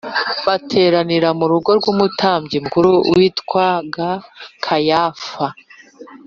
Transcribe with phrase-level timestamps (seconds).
[0.47, 4.09] bateranira mu rugo rw’Umutambyi mukuru witwaga
[4.65, 5.47] Kayafa